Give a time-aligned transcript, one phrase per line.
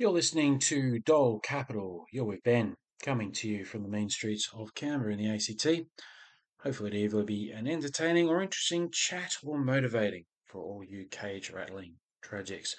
[0.00, 2.06] You're listening to Dole Capital.
[2.10, 5.88] You're with Ben, coming to you from the main streets of Canberra in the ACT.
[6.62, 11.50] Hopefully, it'll either be an entertaining or interesting chat or motivating for all you cage
[11.50, 12.76] rattling tragics.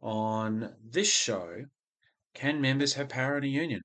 [0.00, 1.64] On this show,
[2.34, 3.80] can members have power in a union?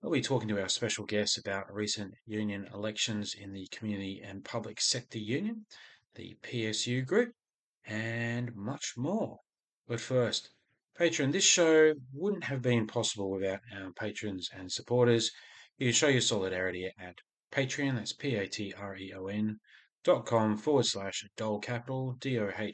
[0.00, 4.44] We'll be talking to our special guests about recent union elections in the Community and
[4.44, 5.66] Public Sector Union,
[6.14, 7.32] the PSU Group,
[7.84, 9.40] and much more.
[9.88, 10.50] But first,
[10.98, 15.32] Patreon, this show wouldn't have been possible without our patrons and supporters.
[15.76, 17.16] You show your solidarity at
[17.50, 19.58] Patreon, that's P-A-T-R-E-O-N
[20.04, 22.68] dot com forward slash Dole Capital, D-O-H-K-A-P-I-T-A-L.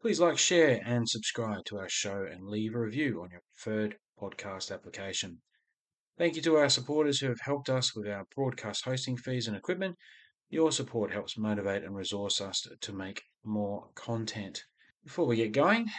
[0.00, 3.96] Please like, share, and subscribe to our show and leave a review on your preferred
[4.20, 5.42] podcast application.
[6.16, 9.56] Thank you to our supporters who have helped us with our broadcast hosting fees and
[9.56, 9.96] equipment.
[10.48, 14.62] Your support helps motivate and resource us to make more content.
[15.04, 15.90] Before we get going,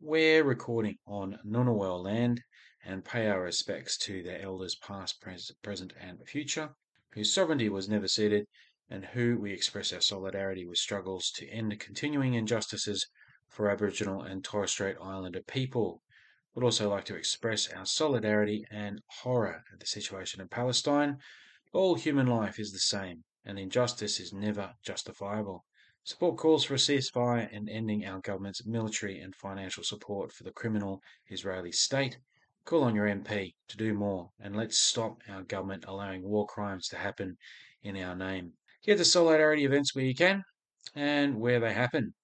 [0.00, 2.40] we're recording on Ngunnawal land
[2.84, 6.76] and pay our respects to their elders past, present, and future,
[7.14, 8.46] whose sovereignty was never ceded,
[8.88, 13.08] and who we express our solidarity with struggles to end continuing injustices
[13.48, 16.04] for Aboriginal and Torres Strait Islander people.
[16.54, 21.18] We'd also like to express our solidarity and horror at the situation in Palestine.
[21.72, 25.64] All human life is the same, and injustice is never justifiable.
[26.04, 30.52] Support calls for a ceasefire and ending our government's military and financial support for the
[30.52, 32.18] criminal Israeli state.
[32.64, 36.88] Call on your MP to do more, and let's stop our government allowing war crimes
[36.88, 37.36] to happen
[37.82, 38.52] in our name.
[38.84, 40.44] Get to solidarity events where you can
[40.94, 42.14] and where they happen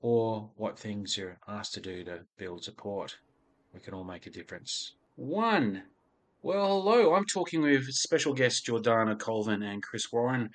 [0.00, 3.16] or what things you're asked to do to build support.
[3.72, 4.94] We can all make a difference.
[5.16, 5.84] One.
[6.42, 7.14] Well, hello.
[7.14, 10.50] I'm talking with special guests Jordana Colvin and Chris Warren,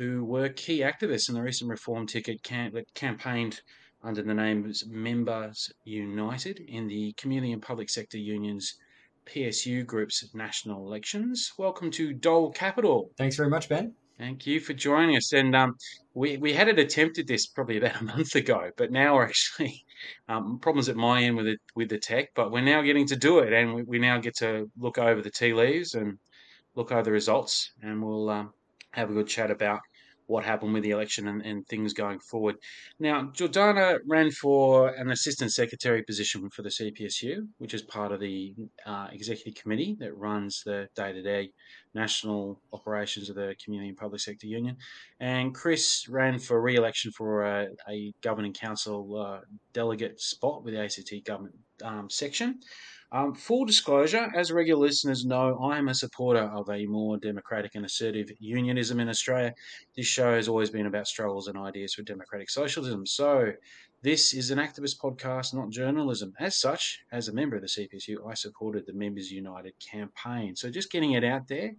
[0.00, 3.60] who were key activists in the recent reform ticket camp- that campaigned
[4.02, 8.78] under the name Members United in the Community and Public Sector Union's
[9.26, 11.52] PSU Group's of national elections.
[11.58, 13.10] Welcome to Dole Capital.
[13.18, 13.94] Thanks very much, Ben.
[14.16, 15.34] Thank you for joining us.
[15.34, 15.76] And um,
[16.14, 19.26] we, we had an attempt at this probably about a month ago, but now we're
[19.26, 19.84] actually
[20.30, 23.16] um, problems at my end with it with the tech, but we're now getting to
[23.16, 26.16] do it, and we, we now get to look over the tea leaves and
[26.74, 28.54] look over the results, and we'll um,
[28.92, 29.80] have a good chat about
[30.30, 32.54] what happened with the election and, and things going forward.
[33.00, 38.20] Now, Jordana ran for an assistant secretary position for the CPSU, which is part of
[38.20, 38.54] the
[38.86, 41.50] uh, executive committee that runs the day to day
[41.94, 44.76] national operations of the Community and Public Sector Union.
[45.18, 49.40] And Chris ran for re election for a, a governing council uh,
[49.72, 52.60] delegate spot with the ACT government um, section.
[53.12, 57.74] Um, full disclosure, as regular listeners know, I am a supporter of a more democratic
[57.74, 59.52] and assertive unionism in Australia.
[59.96, 63.04] This show has always been about struggles and ideas for democratic socialism.
[63.04, 63.52] So,
[64.02, 66.32] this is an activist podcast, not journalism.
[66.38, 70.54] As such, as a member of the CPSU, I supported the Members United campaign.
[70.54, 71.72] So, just getting it out there,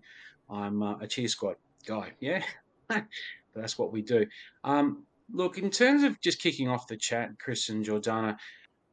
[0.49, 1.55] I'm uh, a cheer squad
[1.85, 2.11] guy.
[2.19, 2.43] Yeah,
[3.55, 4.25] that's what we do.
[4.65, 8.37] Um, look, in terms of just kicking off the chat, Chris and Jordana,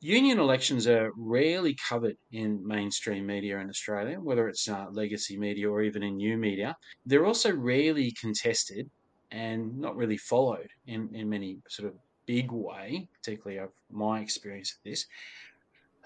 [0.01, 5.69] Union elections are rarely covered in mainstream media in Australia, whether it's uh, legacy media
[5.69, 6.77] or even in new media.
[7.05, 8.89] They're also rarely contested
[9.33, 14.73] and not really followed in, in many sort of big way, particularly of my experience
[14.73, 15.05] of this.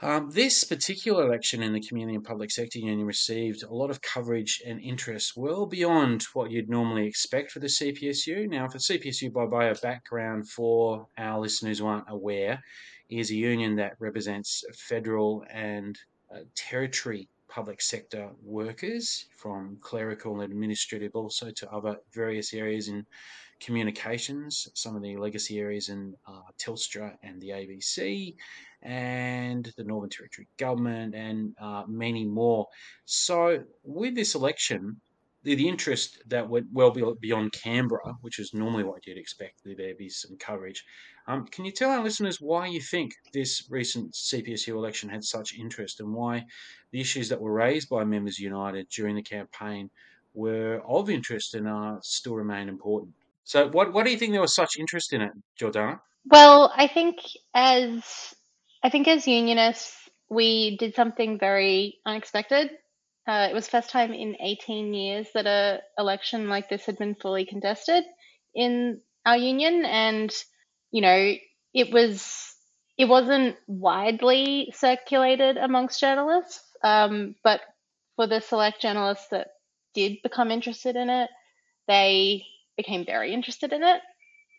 [0.02, 4.02] Um, this particular election in the Community and Public Sector Union received a lot of
[4.02, 8.48] coverage and interest well beyond what you'd normally expect for the CPSU.
[8.48, 12.60] Now, for CPSU, by way of background for our listeners who aren't aware,
[13.08, 15.96] is a union that represents federal and
[16.34, 23.06] uh, territory public sector workers from clerical and administrative also to other various areas in
[23.60, 28.34] communications, some of the legacy areas in uh, Telstra and the ABC,
[28.82, 32.66] and the Northern Territory Government, and uh, many more.
[33.04, 35.00] So, with this election,
[35.44, 39.94] the, the interest that went well beyond Canberra, which is normally what you'd expect there
[39.94, 40.84] be some coverage.
[41.26, 45.54] Um, can you tell our listeners why you think this recent CPSU election had such
[45.54, 46.44] interest and why
[46.90, 49.90] the issues that were raised by Members United during the campaign
[50.34, 53.14] were of interest and uh, still remain important?
[53.44, 56.00] So, what, what do you think there was such interest in it, Jordana?
[56.26, 57.16] Well, I think
[57.54, 58.34] as
[58.82, 59.96] I think as unionists,
[60.28, 62.70] we did something very unexpected.
[63.26, 67.14] Uh, it was first time in 18 years that a election like this had been
[67.14, 68.04] fully contested
[68.54, 70.32] in our union, and
[70.90, 71.34] you know
[71.72, 72.54] it was
[72.98, 77.60] it wasn't widely circulated amongst journalists, um, but
[78.16, 79.48] for the select journalists that
[79.94, 81.30] did become interested in it,
[81.86, 82.44] they
[82.76, 84.00] became very interested in it,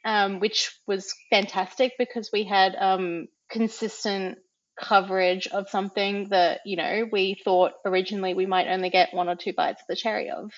[0.05, 4.39] um, which was fantastic because we had um, consistent
[4.79, 9.35] coverage of something that, you know, we thought originally we might only get one or
[9.35, 10.51] two bites of the cherry of.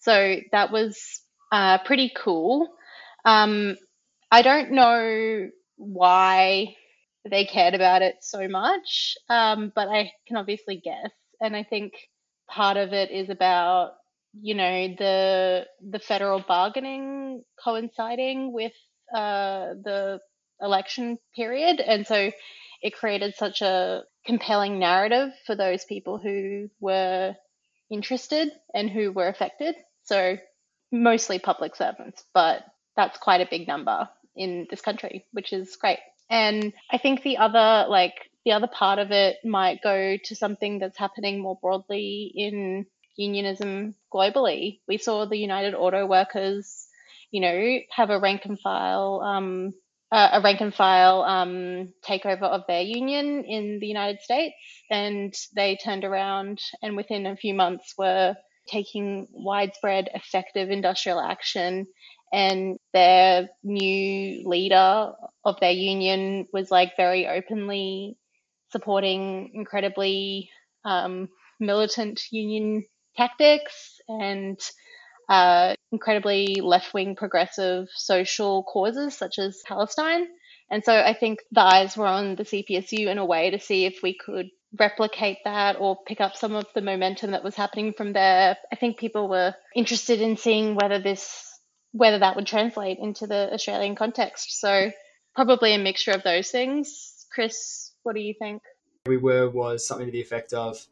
[0.00, 2.68] So that was uh, pretty cool.
[3.24, 3.76] Um,
[4.30, 6.76] I don't know why
[7.28, 11.10] they cared about it so much, um, but I can obviously guess.
[11.40, 11.94] And I think
[12.48, 13.92] part of it is about
[14.40, 18.72] you know the the federal bargaining coinciding with
[19.14, 20.20] uh, the
[20.62, 22.30] election period, and so
[22.82, 27.34] it created such a compelling narrative for those people who were
[27.90, 29.74] interested and who were affected.
[30.04, 30.38] So
[30.90, 32.64] mostly public servants, but
[32.96, 35.98] that's quite a big number in this country, which is great.
[36.30, 40.78] And I think the other like the other part of it might go to something
[40.78, 42.86] that's happening more broadly in
[43.16, 44.80] unionism globally.
[44.88, 46.86] We saw the United Auto Workers,
[47.30, 49.74] you know, have a rank and file um,
[50.12, 54.54] uh, a rank and file um, takeover of their union in the United States,
[54.90, 58.36] and they turned around and within a few months were
[58.68, 61.86] taking widespread, effective industrial action.
[62.32, 65.12] And their new leader
[65.44, 68.16] of their union was like very openly
[68.70, 70.50] supporting incredibly
[70.84, 72.84] um, militant union
[73.16, 74.58] tactics and
[75.28, 80.26] uh, incredibly left wing progressive social causes such as Palestine.
[80.70, 83.84] And so I think the eyes were on the CPSU in a way to see
[83.84, 84.48] if we could
[84.78, 88.56] replicate that or pick up some of the momentum that was happening from there.
[88.72, 91.48] I think people were interested in seeing whether this
[91.92, 94.58] whether that would translate into the Australian context.
[94.58, 94.90] So
[95.34, 97.26] probably a mixture of those things.
[97.34, 98.62] Chris, what do you think?
[99.04, 100.86] We were was something to the effect of,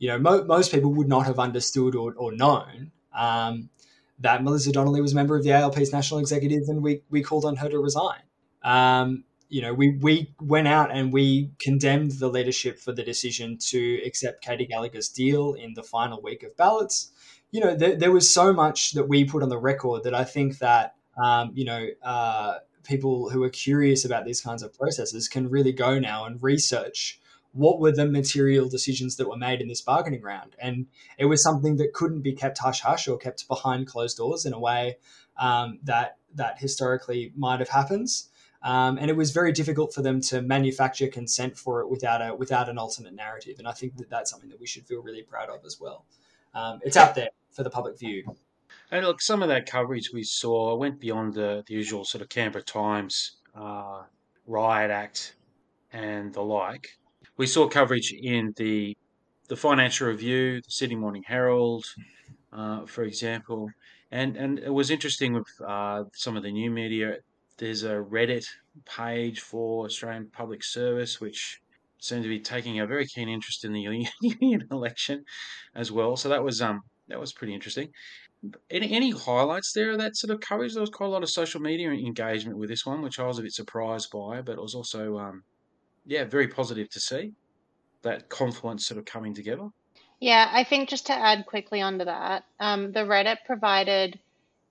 [0.00, 3.70] you know, mo- most people would not have understood or, or known um,
[4.18, 7.44] that Melissa Donnelly was a member of the ALP's national executive, and we we called
[7.44, 8.22] on her to resign.
[8.62, 13.58] Um, you know, we we went out and we condemned the leadership for the decision
[13.68, 17.10] to accept Katy Gallagher's deal in the final week of ballots.
[17.50, 20.24] You know, there, there was so much that we put on the record that I
[20.24, 21.86] think that um, you know.
[22.02, 26.42] Uh, people who are curious about these kinds of processes can really go now and
[26.42, 27.19] research
[27.52, 30.54] what were the material decisions that were made in this bargaining round?
[30.58, 30.86] And
[31.18, 34.52] it was something that couldn't be kept hush hush or kept behind closed doors in
[34.52, 34.98] a way
[35.38, 38.08] um, that that historically might have happened.
[38.62, 42.34] Um, and it was very difficult for them to manufacture consent for it without a
[42.34, 43.56] without an alternate narrative.
[43.58, 46.04] And I think that that's something that we should feel really proud of as well.
[46.54, 48.36] Um, it's out there for the public view.
[48.90, 52.28] And look, some of that coverage we saw went beyond the, the usual sort of
[52.28, 54.02] Canberra Times uh,
[54.48, 55.32] RiotACT
[55.92, 56.98] and the like
[57.40, 58.94] we saw coverage in the
[59.48, 61.86] the Financial Review, the Sydney Morning Herald,
[62.52, 63.70] uh, for example,
[64.10, 67.16] and and it was interesting with uh, some of the new media.
[67.56, 68.46] There's a Reddit
[68.84, 71.62] page for Australian Public Service, which
[71.98, 75.24] seemed to be taking a very keen interest in the union election
[75.74, 76.16] as well.
[76.16, 77.88] So that was um that was pretty interesting.
[78.70, 80.74] Any, any highlights there of that sort of coverage?
[80.74, 83.38] There was quite a lot of social media engagement with this one, which I was
[83.38, 85.42] a bit surprised by, but it was also um,
[86.06, 87.32] yeah, very positive to see
[88.02, 89.68] that confluence sort of coming together.
[90.20, 94.18] Yeah, I think just to add quickly onto that, um, the Reddit provided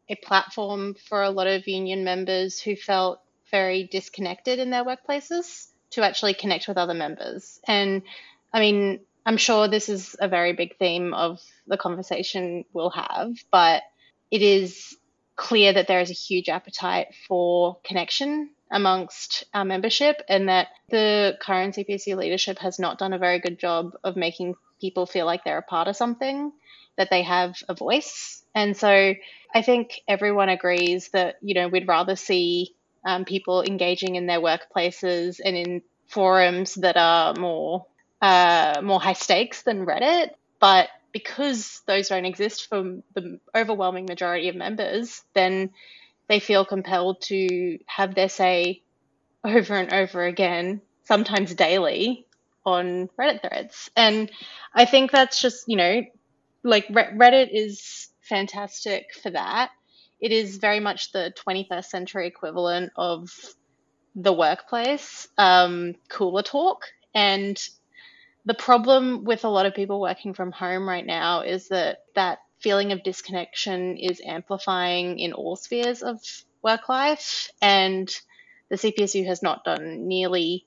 [0.07, 3.21] a platform for a lot of union members who felt
[3.51, 7.59] very disconnected in their workplaces to actually connect with other members.
[7.67, 8.03] And
[8.53, 13.33] I mean, I'm sure this is a very big theme of the conversation we'll have,
[13.51, 13.83] but
[14.31, 14.95] it is
[15.35, 21.37] clear that there is a huge appetite for connection amongst our membership, and that the
[21.41, 25.43] current CPSU leadership has not done a very good job of making people feel like
[25.43, 26.51] they're a part of something,
[26.97, 28.43] that they have a voice.
[28.53, 29.13] And so
[29.53, 34.41] I think everyone agrees that, you know, we'd rather see um, people engaging in their
[34.41, 37.85] workplaces and in forums that are more
[38.21, 40.31] uh, more high stakes than Reddit.
[40.59, 45.71] But because those don't exist for the overwhelming majority of members, then
[46.29, 48.83] they feel compelled to have their say
[49.43, 52.25] over and over again, sometimes daily,
[52.65, 53.89] on Reddit threads.
[53.95, 54.31] And
[54.73, 56.03] I think that's just, you know,
[56.63, 59.71] like Reddit is fantastic for that.
[60.21, 63.29] It is very much the 21st century equivalent of
[64.15, 66.83] the workplace, um, cooler talk.
[67.15, 67.57] And
[68.45, 72.39] the problem with a lot of people working from home right now is that that
[72.59, 76.19] feeling of disconnection is amplifying in all spheres of
[76.63, 78.09] work life, and
[78.69, 80.65] the CPSU has not done nearly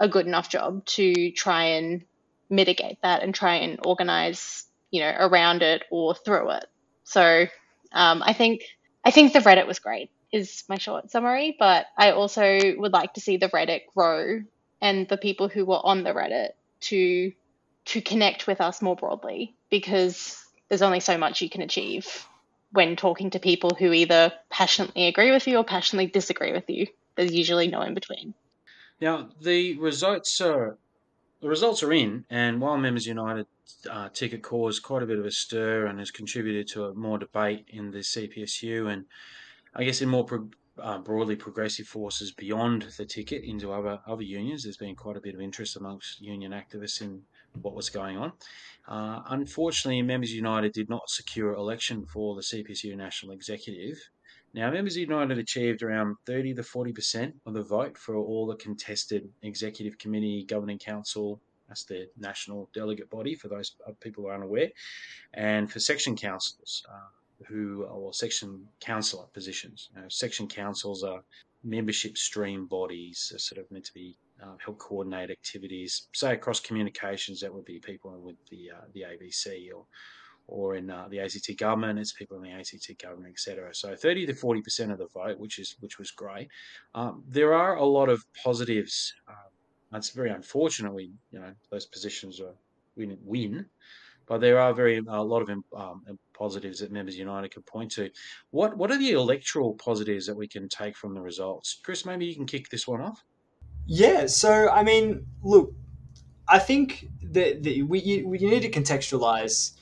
[0.00, 2.04] a good enough job to try and
[2.50, 6.66] mitigate that and try and organize, you know, around it or through it.
[7.04, 7.46] So
[7.92, 8.62] um, I think
[9.04, 13.14] I think the Reddit was great is my short summary, but I also would like
[13.14, 14.40] to see the Reddit grow
[14.80, 16.50] and the people who were on the Reddit
[16.82, 17.32] to
[17.84, 20.38] to connect with us more broadly because
[20.72, 22.26] there's only so much you can achieve
[22.70, 26.86] when talking to people who either passionately agree with you or passionately disagree with you.
[27.14, 28.32] There's usually no in between.
[28.98, 30.78] Now the results are
[31.42, 33.46] the results are in, and while Members United
[33.90, 37.18] uh, ticket caused quite a bit of a stir and has contributed to a more
[37.18, 39.04] debate in the CPSU and
[39.74, 40.48] I guess in more pro-
[40.78, 45.20] uh, broadly progressive forces beyond the ticket into other other unions, there's been quite a
[45.20, 47.24] bit of interest amongst union activists in
[47.60, 48.32] what was going on.
[48.88, 53.98] Uh, unfortunately, Members United did not secure election for the CPSU National Executive.
[54.54, 59.30] Now, Members United achieved around 30 to 40% of the vote for all the contested
[59.42, 61.40] Executive Committee, Governing Council,
[61.72, 64.68] that's the national delegate body for those people who are unaware,
[65.32, 69.88] and for section councils, uh, who or section councillor positions.
[69.94, 71.22] You know, section councils are
[71.64, 76.60] membership stream bodies, are sort of meant to be uh, help coordinate activities, say across
[76.60, 77.40] communications.
[77.40, 79.86] That would be people with the uh, the ABC or
[80.48, 83.74] or in uh, the ACT government, it's people in the ACT government, etc.
[83.74, 86.48] So 30 to 40 percent of the vote, which is which was great.
[86.94, 89.14] Um, there are a lot of positives.
[89.28, 89.36] Um,
[89.94, 92.54] it's very unfortunate we, you know, those positions are
[92.96, 93.66] win, win
[94.26, 98.10] but there are very a lot of um, positives that Members United can point to.
[98.50, 101.80] What what are the electoral positives that we can take from the results?
[101.84, 103.22] Chris, maybe you can kick this one off.
[103.86, 104.26] Yeah.
[104.26, 105.72] So I mean, look,
[106.48, 109.72] I think that, that we we need to contextualize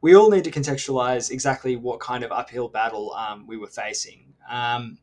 [0.00, 4.32] we all need to contextualize exactly what kind of uphill battle um, we were facing.
[4.48, 4.98] Um,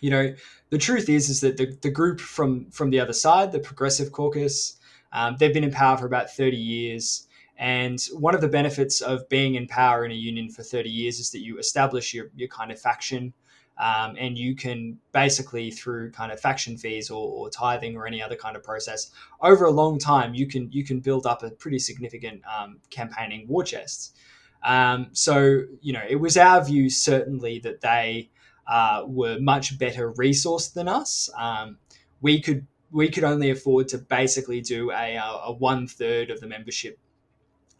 [0.00, 0.34] you know,
[0.70, 4.12] the truth is is that the, the group from from the other side, the Progressive
[4.12, 4.76] Caucus,
[5.12, 7.24] um, they've been in power for about thirty years.
[7.60, 11.18] And one of the benefits of being in power in a union for 30 years
[11.18, 13.32] is that you establish your, your kind of faction.
[13.78, 18.20] Um, and you can basically through kind of faction fees or, or, tithing or any
[18.20, 21.50] other kind of process over a long time you can you can build up a
[21.52, 24.16] pretty significant um, campaigning war chest
[24.62, 28.30] um, so, you know, it was our view certainly that they
[28.66, 31.30] uh, were much better resourced than us.
[31.36, 31.78] Um,
[32.20, 36.46] we could we could only afford to basically do a, a one third of the
[36.46, 36.98] membership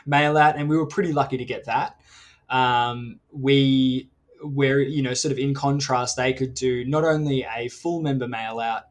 [0.06, 1.98] mail out, and we were pretty lucky to get that.
[2.48, 4.10] Um, we
[4.42, 8.28] were, you know, sort of in contrast, they could do not only a full member
[8.28, 8.84] mail out,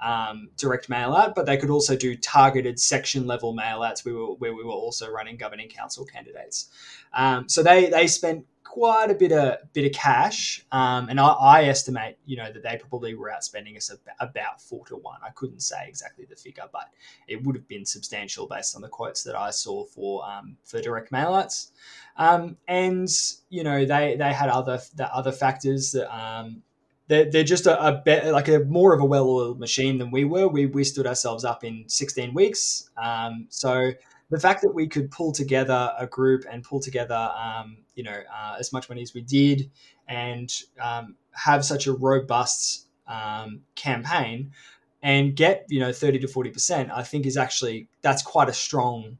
[0.00, 4.04] um, direct mail out, but they could also do targeted section level mail outs.
[4.04, 6.68] We were where we were also running governing council candidates.
[7.12, 11.28] Um, so they they spent quite a bit of bit of cash, um, and I,
[11.28, 15.20] I, estimate you know that they probably were outspending us about four to one.
[15.24, 16.88] I couldn't say exactly the figure, but
[17.28, 20.80] it would have been substantial based on the quotes that I saw for um, for
[20.80, 21.70] direct mailouts.
[22.16, 23.08] Um, and
[23.50, 26.12] you know they they had other the other factors that.
[26.14, 26.62] Um,
[27.06, 30.48] they're, they're just a, a like a more of a well-oiled machine than we were.
[30.48, 32.88] We, we stood ourselves up in 16 weeks.
[32.96, 33.92] Um, so
[34.34, 38.20] the fact that we could pull together a group and pull together, um, you know,
[38.36, 39.70] uh, as much money as we did,
[40.08, 44.50] and um, have such a robust um, campaign,
[45.04, 48.52] and get you know thirty to forty percent, I think is actually that's quite a
[48.52, 49.18] strong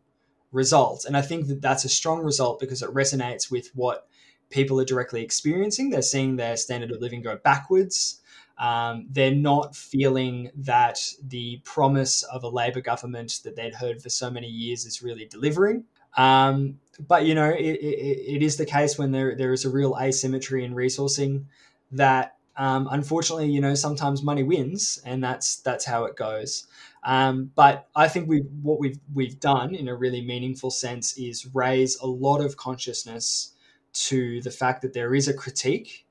[0.51, 4.09] result, and I think that that's a strong result because it resonates with what
[4.51, 5.91] people are directly experiencing.
[5.91, 8.21] They're seeing their standard of living go backwards.
[8.59, 14.09] Um, they're not feeling that the promise of a Labor government that they'd heard for
[14.09, 15.85] so many years is really delivering.
[16.17, 19.71] Um, but you know, it, it, it is the case when there there is a
[19.71, 21.47] real asymmetry in resourcing
[21.93, 26.67] that um, unfortunately, you know, sometimes money wins, and that's that's how it goes.
[27.03, 31.53] Um, but I think we what we've we've done in a really meaningful sense is
[31.55, 33.53] raise a lot of consciousness
[33.95, 36.04] to the fact that there is a critique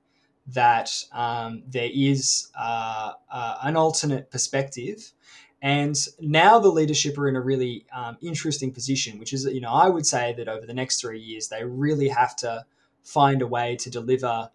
[0.47, 5.13] that um, there is uh, uh, an alternate perspective.
[5.62, 9.71] And now the leadership are in a really um, interesting position, which is, you know,
[9.71, 12.65] I would say that over the next three years, they really have to
[13.03, 14.50] find a way to deliver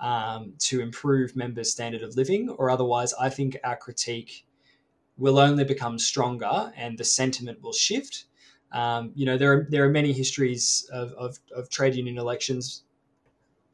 [0.00, 4.46] um, to improve members' standard of living, or otherwise, I think our critique
[5.16, 8.24] will only become stronger and the sentiment will shift.
[8.72, 12.82] Um, you know, there are there are many histories of, of, of trade union elections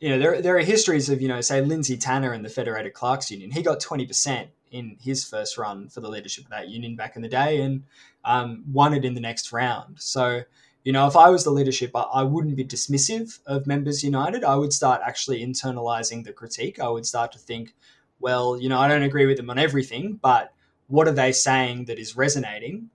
[0.00, 2.94] you know, there, there are histories of, you know, say Lindsay Tanner and the Federated
[2.94, 3.50] Clerks Union.
[3.50, 7.22] He got 20% in his first run for the leadership of that union back in
[7.22, 7.84] the day and
[8.24, 10.00] um, won it in the next round.
[10.00, 10.42] So,
[10.84, 14.42] you know, if I was the leadership, I, I wouldn't be dismissive of Members United.
[14.42, 16.80] I would start actually internalizing the critique.
[16.80, 17.74] I would start to think,
[18.20, 20.54] well, you know, I don't agree with them on everything, but
[20.86, 22.88] what are they saying that is resonating?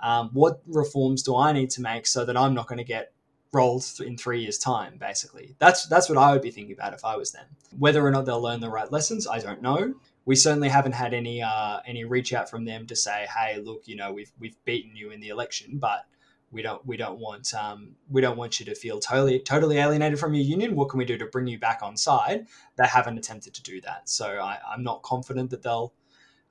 [0.00, 3.12] Um, what reforms do I need to make so that I'm not going to get
[3.52, 4.96] rolled in three years' time.
[4.98, 7.46] Basically, that's that's what I would be thinking about if I was them.
[7.78, 9.94] Whether or not they'll learn the right lessons, I don't know.
[10.24, 13.82] we certainly haven't had any uh, any reach out from them to say, hey, look,
[13.86, 16.04] you know, we've we've beaten you in the election, but
[16.50, 20.18] we don't we don't want um, we don't want you to feel totally totally alienated
[20.18, 20.74] from your union.
[20.74, 22.46] What can we do to bring you back on side?
[22.76, 25.92] They haven't attempted to do that, so I, am not confident that they'll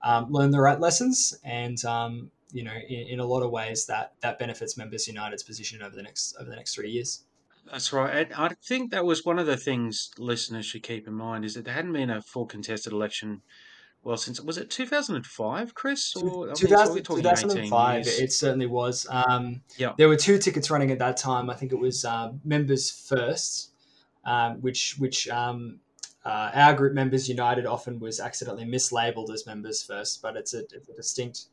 [0.03, 1.37] um, learn the right lessons.
[1.43, 5.43] And um, you know, in, in, a lot of ways, that that benefits Members United's
[5.43, 7.23] position over the next over the next three years.
[7.71, 8.27] That's right.
[8.27, 11.53] And I think that was one of the things listeners should keep in mind is
[11.55, 13.41] that there hadn't been a full contested election
[14.03, 16.15] well since was it 2005 chris?
[16.15, 19.05] Or 2000, 2005 it certainly was.
[19.09, 19.93] Um, yeah.
[19.97, 21.49] there were two tickets running at that time.
[21.49, 23.71] I think it was uh, members first
[24.25, 25.79] um, which which um,
[26.25, 30.59] uh, our group members united often was accidentally mislabeled as members first but it's a,
[30.59, 31.45] it's a distinct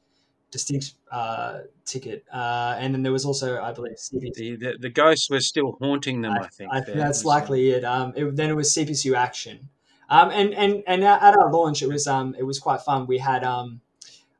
[0.55, 5.29] distinct uh, ticket uh, and then there was also i believe the, the, the, ghosts
[5.29, 7.85] were still haunting them i, I think I think that's likely it.
[7.85, 9.69] Um, it then it was cpsu action
[10.09, 13.07] um, and and and at our launch, it was um, it was quite fun.
[13.07, 13.81] We had um,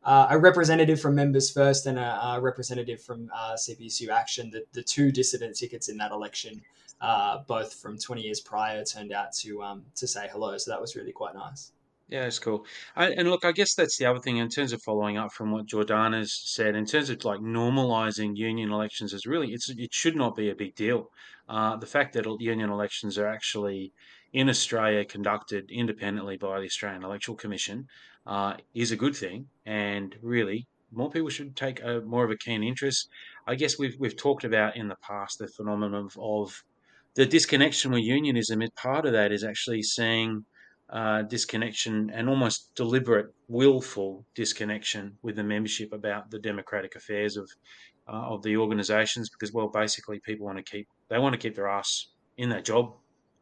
[0.03, 4.51] uh, a representative from Members First and a, a representative from uh, CPSU Action.
[4.51, 6.61] The, the two dissident tickets in that election,
[7.01, 10.57] uh, both from 20 years prior, turned out to um, to say hello.
[10.59, 11.73] So that was really quite nice.
[12.09, 12.67] Yeah, it's cool.
[12.97, 15.51] I, and look, I guess that's the other thing in terms of following up from
[15.51, 16.77] what Jordana's said.
[16.77, 20.55] In terms of like normalizing union elections, is really it's it should not be a
[20.55, 21.11] big deal.
[21.49, 23.93] Uh, the fact that union elections are actually
[24.33, 27.87] in Australia conducted independently by the Australian Electoral Commission
[28.27, 32.37] uh, is a good thing, and really more people should take a, more of a
[32.37, 33.09] keen interest.
[33.47, 36.65] I guess we've we've talked about in the past the phenomenon of, of
[37.15, 38.63] the disconnection with unionism.
[38.77, 40.45] Part of that is actually seeing
[40.91, 47.51] uh, disconnection and almost deliberate, willful disconnection with the membership about the democratic affairs of
[48.07, 49.31] uh, of the organisations.
[49.31, 52.65] Because well, basically, people want to keep they want to keep their ass in that
[52.65, 52.95] job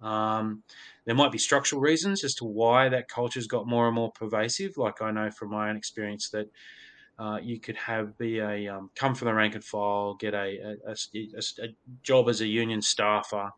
[0.02, 0.62] um,
[1.04, 4.76] there might be structural reasons as to why that culture's got more and more pervasive.
[4.76, 6.49] Like I know from my own experience that
[7.18, 10.76] uh, you could have be a um, come from the rank and file, get a
[10.87, 11.68] a, a, a,
[12.02, 13.50] job as a union staffer,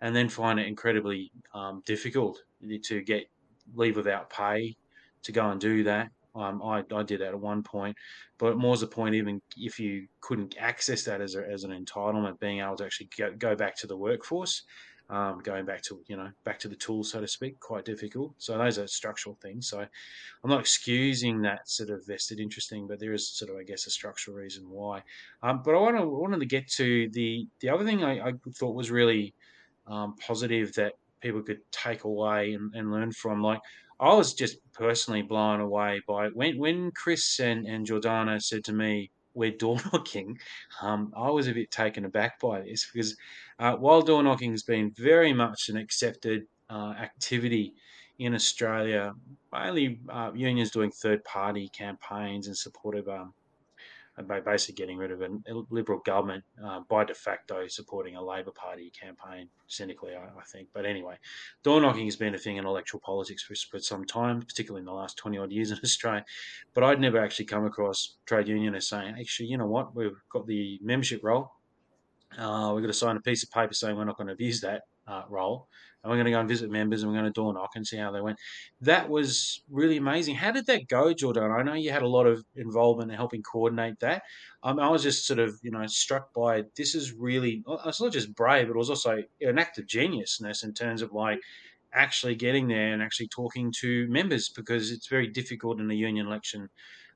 [0.00, 2.42] and then find it incredibly um, difficult
[2.84, 3.28] to get
[3.74, 4.76] leave without pay
[5.22, 6.10] to go and do that.
[6.34, 7.96] Um, I, I did that at one point,
[8.38, 11.72] but more as a point, even if you couldn't access that as, a, as an
[11.72, 14.62] entitlement, being able to actually go, go back to the workforce
[15.10, 18.34] um, going back to you know back to the tools, so to speak, quite difficult.
[18.38, 19.68] So those are structural things.
[19.68, 23.56] So I'm not excusing that sort of vested interest thing, but there is sort of
[23.56, 25.02] I guess a structural reason why.
[25.42, 28.32] Um, but I want to wanted to get to the the other thing I, I
[28.54, 29.34] thought was really
[29.86, 33.42] um, positive that people could take away and, and learn from.
[33.42, 33.60] Like
[34.00, 38.72] I was just personally blown away by when when Chris and, and Jordana said to
[38.72, 40.38] me, we're door knocking,
[40.82, 43.16] um, I was a bit taken aback by this because
[43.58, 47.74] uh, while door knocking has been very much an accepted uh, activity
[48.18, 49.14] in Australia,
[49.52, 53.32] mainly uh, unions doing third party campaigns in support of um,
[54.26, 55.28] by basically getting rid of a
[55.70, 60.68] Liberal government uh, by de facto supporting a Labor Party campaign, cynically, I, I, think.
[60.72, 61.16] But anyway,
[61.62, 64.86] door knocking has been a thing in electoral politics for, for some time, particularly in
[64.86, 66.24] the last 20 odd years in Australia.
[66.74, 70.46] But I'd never actually come across trade unionists saying, actually, you know what, we've got
[70.46, 71.52] the membership roll.
[72.36, 74.60] Uh, we've got to sign a piece of paper saying we're not going to abuse
[74.60, 75.68] that uh, role
[76.02, 77.86] and we're going to go and visit members and we're going to door knock and
[77.86, 78.38] see how they went.
[78.80, 80.36] That was really amazing.
[80.36, 81.50] How did that go, Jordan?
[81.50, 84.22] I know you had a lot of involvement in helping coordinate that.
[84.62, 88.12] Um, I was just sort of, you know, struck by this is really, it's not
[88.12, 91.40] just brave, but it was also an act of geniusness in terms of like
[91.92, 96.26] actually getting there and actually talking to members because it's very difficult in a union
[96.26, 96.68] election.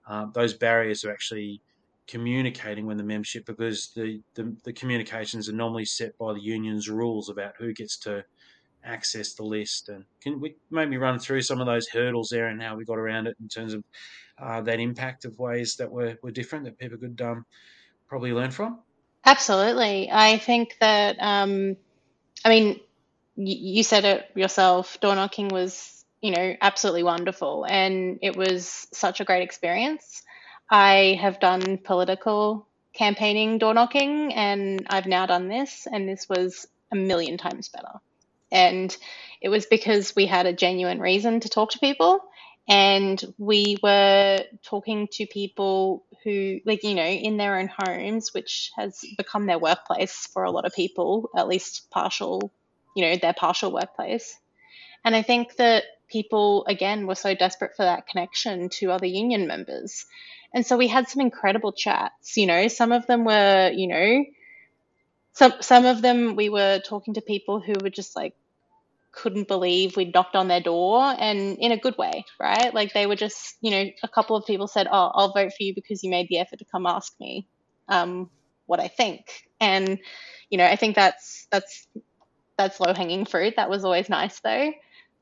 [0.08, 1.60] Uh, those barriers are actually
[2.08, 6.88] communicating with the membership because the, the, the communications are normally set by the union's
[6.88, 8.24] rules about who gets to
[8.84, 9.88] access the list.
[9.88, 12.98] And can we maybe run through some of those hurdles there and how we got
[12.98, 13.84] around it in terms of
[14.38, 17.44] uh, that impact of ways that were, were different that people could um,
[18.08, 18.80] probably learn from?
[19.24, 20.10] Absolutely.
[20.10, 21.76] I think that, um,
[22.44, 22.80] I mean,
[23.36, 27.64] you said it yourself, door knocking was, you know, absolutely wonderful.
[27.68, 30.22] And it was such a great experience.
[30.70, 36.66] I have done political campaigning door knocking and I've now done this, and this was
[36.90, 38.00] a million times better.
[38.52, 38.96] And
[39.40, 42.20] it was because we had a genuine reason to talk to people.
[42.68, 48.70] And we were talking to people who, like, you know, in their own homes, which
[48.76, 52.52] has become their workplace for a lot of people, at least partial,
[52.94, 54.38] you know, their partial workplace.
[55.04, 59.48] And I think that people, again, were so desperate for that connection to other union
[59.48, 60.06] members.
[60.54, 62.36] And so we had some incredible chats.
[62.36, 64.24] You know, some of them were, you know,
[65.32, 68.34] some some of them we were talking to people who were just like
[69.12, 72.72] couldn't believe we'd knocked on their door and in a good way, right?
[72.74, 75.62] Like they were just, you know, a couple of people said, Oh, I'll vote for
[75.62, 77.46] you because you made the effort to come ask me
[77.88, 78.30] um,
[78.66, 79.26] what I think.
[79.60, 79.98] And,
[80.50, 81.86] you know, I think that's that's
[82.56, 83.54] that's low hanging fruit.
[83.56, 84.72] That was always nice though.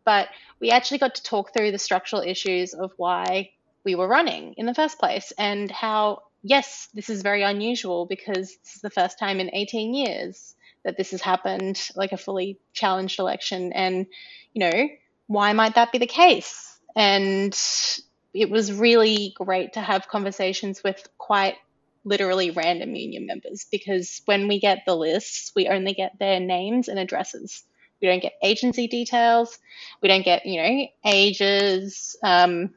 [0.05, 0.29] But
[0.61, 3.50] we actually got to talk through the structural issues of why
[3.85, 8.57] we were running in the first place and how yes, this is very unusual because
[8.57, 12.59] this is the first time in 18 years that this has happened, like a fully
[12.73, 13.73] challenged election.
[13.73, 14.07] And,
[14.53, 14.88] you know,
[15.27, 16.79] why might that be the case?
[16.97, 17.57] And
[18.35, 21.57] it was really great to have conversations with quite
[22.05, 26.88] literally random union members because when we get the lists, we only get their names
[26.88, 27.64] and addresses.
[28.01, 29.59] We don't get agency details.
[30.01, 32.75] We don't get, you know, ages, um,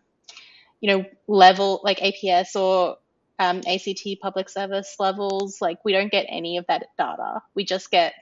[0.82, 2.98] you know, level like APS or
[3.40, 5.62] um, ACT public service levels.
[5.62, 7.42] Like we don't get any of that data.
[7.56, 8.14] We just get,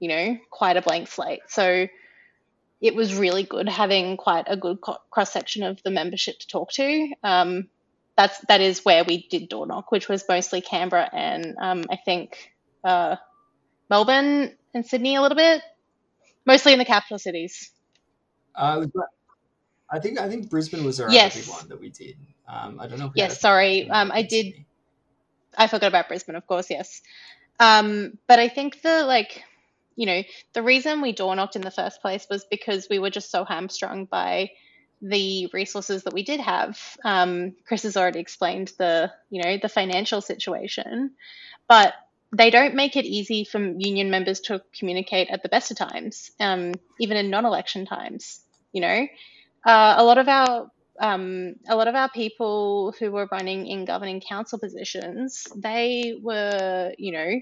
[0.00, 1.42] you know, quite a blank slate.
[1.48, 1.86] So
[2.80, 6.70] it was really good having quite a good cross section of the membership to talk
[6.72, 7.12] to.
[7.22, 7.68] Um,
[8.16, 11.96] that's that is where we did door knock, which was mostly Canberra and um, I
[11.96, 12.52] think
[12.84, 13.16] uh,
[13.90, 15.62] Melbourne and Sydney a little bit,
[16.46, 17.70] mostly in the capital cities.
[18.54, 18.86] Uh,
[19.90, 21.48] I think I think Brisbane was our yes.
[21.48, 22.16] one that we did.
[22.48, 23.12] Um, I don't know.
[23.14, 23.88] yes, sorry.
[23.90, 24.64] Um, I did.
[25.56, 26.68] I forgot about Brisbane, of course.
[26.68, 27.00] Yes,
[27.60, 29.42] um, but I think the like,
[29.96, 33.10] you know, the reason we door knocked in the first place was because we were
[33.10, 34.50] just so hamstrung by
[35.00, 36.78] the resources that we did have.
[37.04, 41.12] Um, Chris has already explained the, you know, the financial situation,
[41.68, 41.94] but
[42.32, 46.30] they don't make it easy for union members to communicate at the best of times,
[46.40, 48.40] um, even in non-election times.
[48.72, 49.06] You know,
[49.64, 53.84] uh, a lot of our um, a lot of our people who were running in
[53.84, 57.40] governing council positions, they were, you know,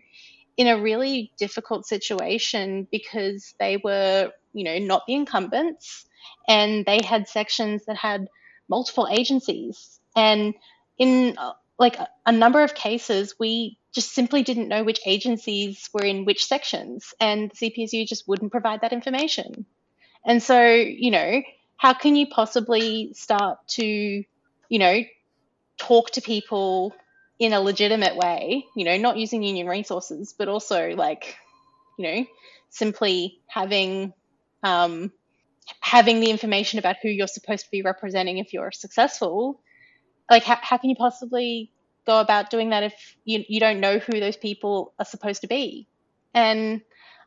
[0.56, 6.06] in a really difficult situation because they were, you know, not the incumbents
[6.48, 8.28] and they had sections that had
[8.68, 10.00] multiple agencies.
[10.14, 10.54] And
[10.98, 11.36] in
[11.78, 16.46] like a number of cases, we just simply didn't know which agencies were in which
[16.46, 19.66] sections, and the CPSU just wouldn't provide that information.
[20.24, 21.42] And so, you know,
[21.82, 25.02] how can you possibly start to, you know,
[25.78, 26.94] talk to people
[27.40, 31.36] in a legitimate way, you know, not using union resources, but also like,
[31.98, 32.26] you know,
[32.70, 34.12] simply having
[34.62, 35.10] um,
[35.80, 39.60] having the information about who you're supposed to be representing if you're successful.
[40.30, 41.72] Like, how, how can you possibly
[42.06, 45.48] go about doing that if you, you don't know who those people are supposed to
[45.48, 45.88] be?
[46.32, 46.82] And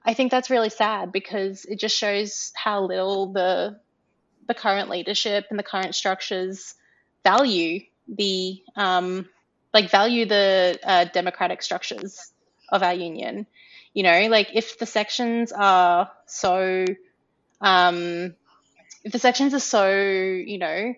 [0.06, 3.82] I think that's really sad because it just shows how little the
[4.48, 6.76] the current leadership and the current structures
[7.24, 9.28] value the um,
[9.74, 12.32] like value the uh, democratic structures
[12.70, 13.46] of our union.
[13.94, 16.86] You know, like if the sections are so,
[17.62, 18.36] um,
[19.04, 20.94] if the sections are so, you know,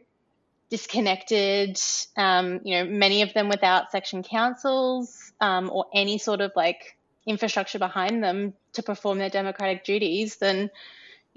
[0.70, 1.80] disconnected,
[2.18, 6.98] um, you know, many of them without section councils um, or any sort of like
[7.26, 10.70] infrastructure behind them to perform their democratic duties, then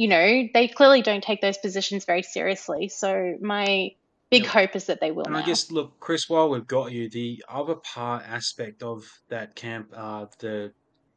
[0.01, 2.89] you know, they clearly don't take those positions very seriously.
[2.89, 3.91] So my
[4.31, 5.25] big hope is that they will.
[5.25, 5.41] And now.
[5.41, 9.93] I guess, look, Chris, while we've got you, the other part aspect of that camp,
[9.95, 10.73] uh, the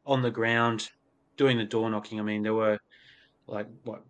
[0.06, 0.90] on the ground
[1.38, 2.20] doing the door knocking.
[2.20, 2.78] I mean, there were
[3.48, 4.04] like what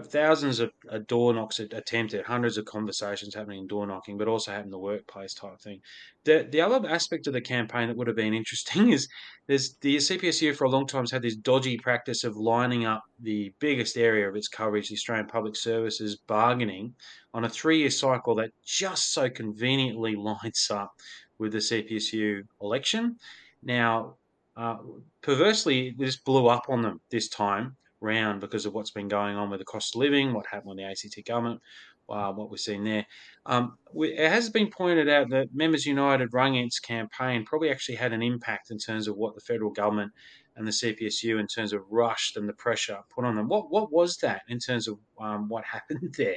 [0.00, 4.50] thousands of, of door knocks attempted, hundreds of conversations happening in door knocking, but also
[4.50, 5.80] happening in the workplace type thing.
[6.24, 9.08] The the other aspect of the campaign that would have been interesting is
[9.46, 13.04] there's the CPSU for a long time has had this dodgy practice of lining up
[13.20, 16.94] the biggest area of its coverage, the Australian Public Services bargaining,
[17.32, 20.94] on a three year cycle that just so conveniently lines up
[21.38, 23.16] with the CPSU election.
[23.62, 24.16] Now,
[24.56, 24.78] uh,
[25.22, 29.50] perversely, this blew up on them this time round because of what's been going on
[29.50, 31.60] with the cost of living, what happened with the ACT government,
[32.08, 33.06] uh, what we've seen there.
[33.46, 38.12] Um, we, it has been pointed out that Members United Rungent's campaign probably actually had
[38.12, 40.12] an impact in terms of what the federal government
[40.56, 43.48] and the CPSU in terms of rushed and the pressure put on them.
[43.48, 46.36] What what was that in terms of um, what happened there?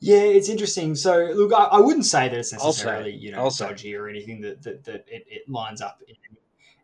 [0.00, 0.94] Yeah, it's interesting.
[0.94, 4.62] So, look, I, I wouldn't say that it's necessarily you know dodgy or anything that
[4.62, 6.14] that, that it, it lines up in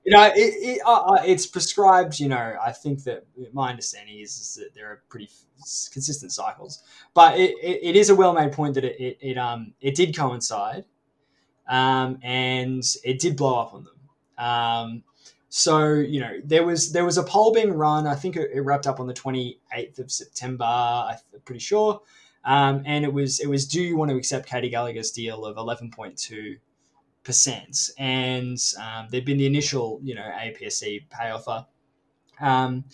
[0.04, 2.20] you know, it, it uh, it's prescribed.
[2.20, 5.30] You know, I think that my understanding is, is that there are pretty
[5.92, 6.82] consistent cycles,
[7.14, 10.84] but it, it, is a well-made point that it, it, um it did coincide,
[11.68, 14.46] um, and it did blow up on them.
[14.46, 15.02] Um,
[15.48, 18.06] so you know, there was there was a poll being run.
[18.06, 20.64] I think it, it wrapped up on the twenty eighth of September.
[20.64, 22.02] I'm pretty sure.
[22.44, 25.56] Um, and it was it was do you want to accept Katy Gallagher's deal of
[25.56, 26.56] eleven point two
[27.24, 31.66] percent, and um, there'd been the initial, you know, APSC pay offer,
[32.40, 32.84] um,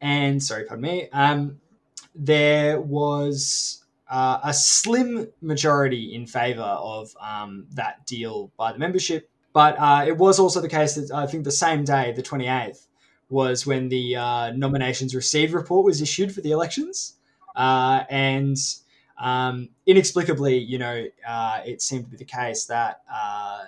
[0.00, 1.60] and sorry, pardon me, um,
[2.14, 9.30] there was uh, a slim majority in favour of um, that deal by the membership.
[9.52, 12.86] But uh, it was also the case that I think the same day, the 28th,
[13.30, 17.14] was when the uh, nominations received report was issued for the elections.
[17.56, 18.56] Uh, and
[19.18, 23.64] um, inexplicably, you know, uh, it seemed to be the case that uh,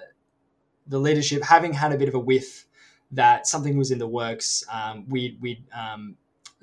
[0.86, 2.66] the leadership, having had a bit of a whiff
[3.12, 6.16] that something was in the works, um, we, we'd um,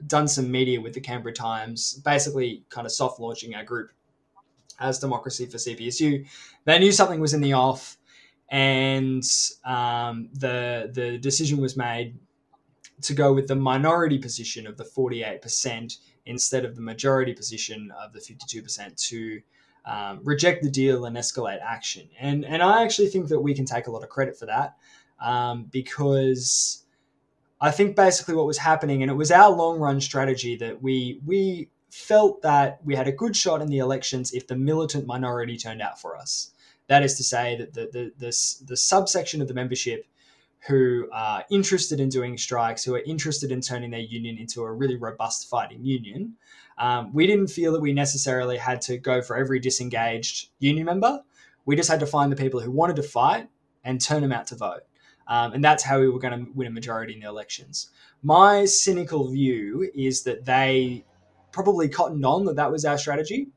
[0.05, 3.91] done some media with the Canberra Times, basically kind of soft launching our group
[4.79, 6.25] as Democracy for CPSU.
[6.65, 7.97] They knew something was in the off,
[8.49, 9.23] and
[9.65, 12.17] um, the the decision was made
[13.01, 15.97] to go with the minority position of the 48%
[16.27, 19.41] instead of the majority position of the 52% to
[19.85, 22.09] um, reject the deal and escalate action.
[22.19, 24.75] And, and I actually think that we can take a lot of credit for that
[25.21, 26.83] um, because
[27.61, 31.21] I think basically what was happening, and it was our long run strategy that we,
[31.25, 35.57] we felt that we had a good shot in the elections if the militant minority
[35.57, 36.51] turned out for us.
[36.87, 40.05] That is to say, that the, the, the, the subsection of the membership
[40.67, 44.71] who are interested in doing strikes, who are interested in turning their union into a
[44.71, 46.35] really robust fighting union.
[46.77, 51.21] Um, we didn't feel that we necessarily had to go for every disengaged union member.
[51.65, 53.49] We just had to find the people who wanted to fight
[53.83, 54.81] and turn them out to vote.
[55.27, 57.89] Um, and that's how we were going to win a majority in the elections.
[58.23, 61.05] My cynical view is that they
[61.51, 63.47] probably cottoned on that that was our strategy.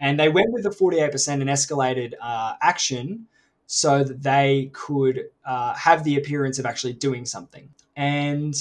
[0.00, 3.26] And they went with the 48% and escalated uh, action
[3.70, 7.68] so that they could uh, have the appearance of actually doing something.
[7.96, 8.54] And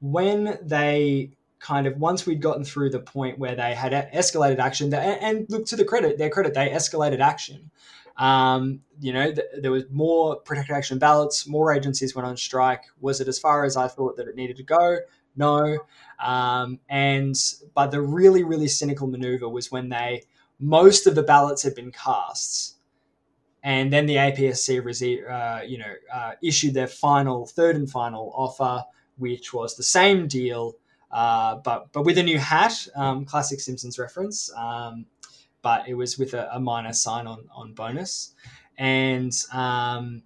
[0.00, 4.92] when they kind of once we'd gotten through the point where they had escalated action,
[4.92, 7.70] and, look to the credit, their credit, they escalated action.
[8.16, 12.82] Um, you know, th- there was more protected action ballots, more agencies went on strike.
[13.00, 14.98] Was it as far as I thought that it needed to go?
[15.36, 15.78] No.
[16.18, 17.36] Um, and
[17.72, 20.24] but the really, really cynical maneuver was when they
[20.58, 22.79] most of the ballots had been cast
[23.62, 28.84] and then the APSC, uh, you know, uh, issued their final, third and final offer,
[29.18, 30.76] which was the same deal,
[31.10, 34.50] uh, but but with a new hat, um, classic Simpsons reference.
[34.56, 35.06] Um,
[35.62, 38.34] but it was with a, a minor sign on on bonus,
[38.78, 40.22] and um,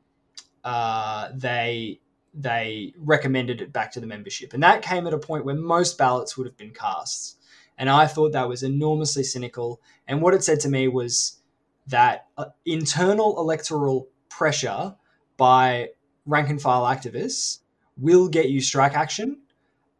[0.62, 2.00] uh, they
[2.34, 5.98] they recommended it back to the membership, and that came at a point where most
[5.98, 7.38] ballots would have been cast,
[7.78, 9.80] and I thought that was enormously cynical.
[10.06, 11.40] And what it said to me was
[11.88, 14.94] that uh, internal electoral pressure
[15.36, 15.90] by
[16.26, 17.58] rank and file activists
[17.96, 19.40] will get you strike action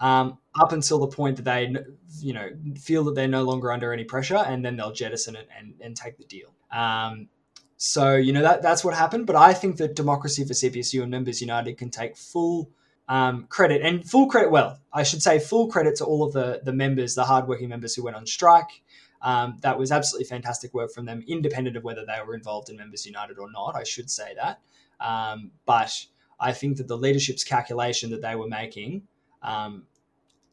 [0.00, 1.74] um, up until the point that they
[2.20, 2.48] you know
[2.80, 5.96] feel that they're no longer under any pressure and then they'll jettison it and, and
[5.96, 6.52] take the deal.
[6.72, 7.28] Um,
[7.76, 11.10] so you know that that's what happened but i think that democracy for cpsu and
[11.10, 12.70] members united can take full
[13.06, 16.60] um, credit and full credit well i should say full credit to all of the
[16.64, 18.82] the members the hardworking members who went on strike
[19.24, 22.76] um, that was absolutely fantastic work from them, independent of whether they were involved in
[22.76, 23.74] Members United or not.
[23.74, 24.60] I should say that.
[25.00, 26.06] Um, but
[26.38, 29.02] I think that the leadership's calculation that they were making
[29.42, 29.86] um,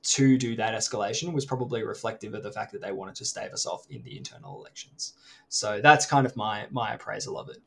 [0.04, 3.52] to do that escalation was probably reflective of the fact that they wanted to stave
[3.52, 5.14] us off in the internal elections.
[5.50, 7.58] So that's kind of my my appraisal of it.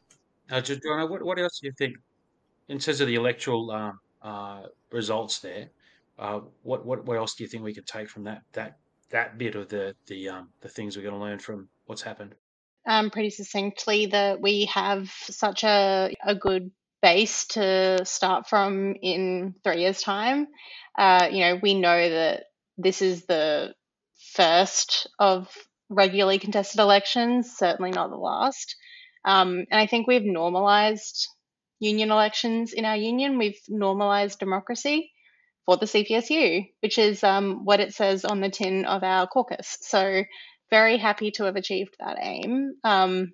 [0.51, 1.97] Uh, Jordana, what, what else do you think
[2.69, 5.69] in terms of the electoral um, uh, results there?
[6.19, 8.79] Uh, what, what what else do you think we could take from that that
[9.15, 12.35] that bit of the the um, the things we're going to learn from what's happened?
[12.87, 19.55] Um, pretty succinctly, that we have such a a good base to start from in
[19.63, 20.49] three years' time.
[20.99, 22.45] Uh, you know, we know that
[22.77, 23.75] this is the
[24.35, 25.49] first of
[25.89, 28.75] regularly contested elections, certainly not the last.
[29.25, 31.29] Um, and I think we've normalized
[31.79, 33.39] union elections in our union.
[33.39, 35.13] We've normalized democracy
[35.67, 39.79] for the CPSU, which is um, what it says on the tin of our caucus.
[39.81, 40.25] So,
[40.71, 42.75] very happy to have achieved that aim.
[42.85, 43.33] Um,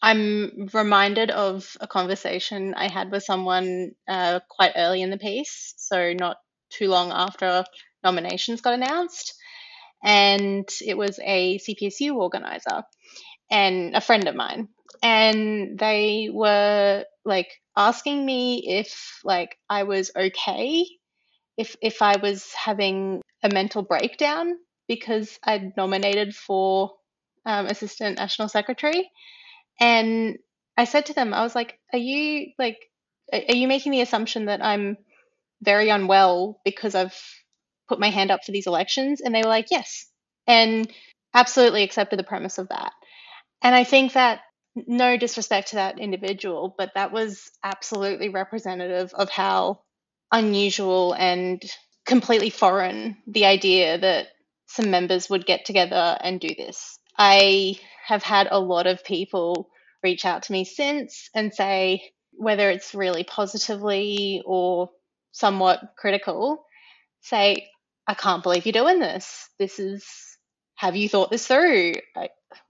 [0.00, 5.74] I'm reminded of a conversation I had with someone uh, quite early in the piece,
[5.76, 6.36] so not
[6.70, 7.64] too long after
[8.04, 9.34] nominations got announced.
[10.04, 12.84] And it was a CPSU organizer
[13.50, 14.68] and a friend of mine.
[15.02, 20.86] And they were like asking me if like I was okay
[21.58, 24.54] if if I was having a mental breakdown
[24.88, 26.92] because I'd nominated for
[27.46, 29.10] um, assistant national secretary,
[29.80, 30.38] and
[30.76, 32.78] I said to them, I was like, "Are you like,
[33.32, 34.96] are you making the assumption that I'm
[35.62, 37.18] very unwell because I've
[37.88, 40.06] put my hand up for these elections?" And they were like, "Yes,"
[40.46, 40.90] and
[41.34, 42.92] absolutely accepted the premise of that.
[43.62, 44.40] And I think that
[44.76, 49.80] no disrespect to that individual, but that was absolutely representative of how
[50.32, 51.62] unusual and
[52.06, 54.28] completely foreign the idea that
[54.66, 56.98] some members would get together and do this.
[57.16, 59.68] I have had a lot of people
[60.02, 64.90] reach out to me since and say, whether it's really positively or
[65.32, 66.64] somewhat critical,
[67.20, 67.68] say,
[68.06, 69.48] I can't believe you're doing this.
[69.58, 70.06] This is,
[70.76, 71.94] have you thought this through?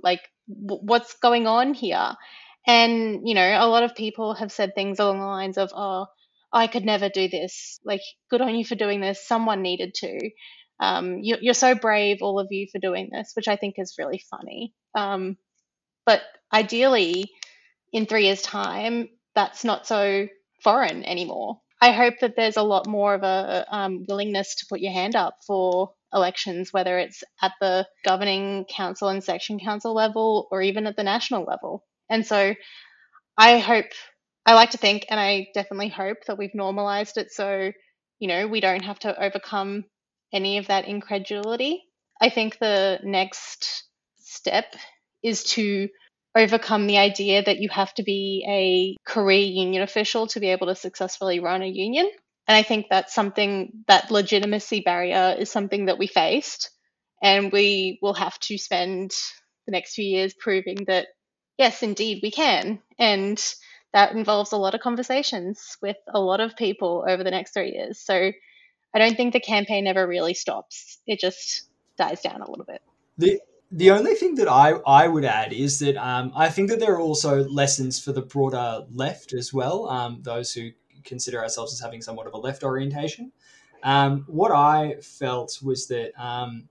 [0.02, 2.14] Like, what's going on here?
[2.66, 6.06] And, you know, a lot of people have said things along the lines of, oh,
[6.52, 7.78] I could never do this.
[7.84, 9.26] Like, good on you for doing this.
[9.26, 10.30] Someone needed to.
[10.80, 13.96] Um, you, are so brave, all of you, for doing this, which I think is
[13.98, 14.72] really funny.
[14.94, 15.36] Um,
[16.06, 17.30] but ideally,
[17.92, 20.28] in three years' time, that's not so
[20.62, 21.60] foreign anymore.
[21.80, 25.14] I hope that there's a lot more of a um, willingness to put your hand
[25.14, 30.86] up for elections, whether it's at the governing council and section council level or even
[30.86, 31.84] at the national level.
[32.10, 32.54] And so
[33.36, 33.86] I hope,
[34.48, 37.70] I like to think, and I definitely hope that we've normalized it so,
[38.18, 39.84] you know, we don't have to overcome
[40.32, 41.84] any of that incredulity.
[42.18, 43.84] I think the next
[44.16, 44.74] step
[45.22, 45.90] is to
[46.34, 50.68] overcome the idea that you have to be a career union official to be able
[50.68, 52.10] to successfully run a union.
[52.46, 56.70] And I think that's something that legitimacy barrier is something that we faced.
[57.22, 59.10] And we will have to spend
[59.66, 61.08] the next few years proving that,
[61.58, 62.80] yes, indeed, we can.
[62.98, 63.38] And
[63.92, 67.72] that involves a lot of conversations with a lot of people over the next three
[67.72, 67.98] years.
[67.98, 68.32] So
[68.94, 70.98] I don't think the campaign ever really stops.
[71.06, 72.82] It just dies down a little bit.
[73.16, 76.80] The the only thing that I, I would add is that um, I think that
[76.80, 80.70] there are also lessons for the broader left as well, um, those who
[81.04, 83.30] consider ourselves as having somewhat of a left orientation.
[83.82, 86.68] Um, what I felt was that, um,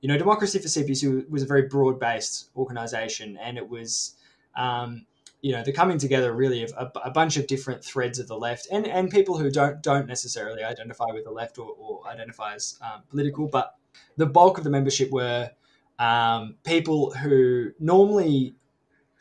[0.00, 4.16] you know, Democracy for CPSU was a very broad based organization and it was,
[4.56, 5.06] um,
[5.42, 8.36] you know, the coming together really of a, a, bunch of different threads of the
[8.36, 12.54] left and, and people who don't don't necessarily identify with the left or, or identify
[12.54, 13.74] as um, political, but
[14.16, 15.50] the bulk of the membership were
[15.98, 18.54] um, people who normally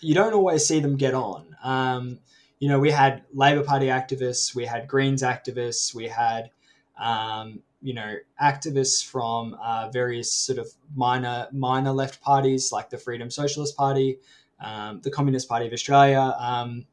[0.01, 1.55] you don't always see them get on.
[1.63, 2.19] Um,
[2.59, 6.51] you know, we had Labor Party activists, we had Greens activists, we had
[6.99, 12.97] um, you know activists from uh, various sort of minor minor left parties like the
[12.97, 14.19] Freedom Socialist Party,
[14.61, 16.35] um, the Communist Party of Australia.
[16.39, 16.85] Um,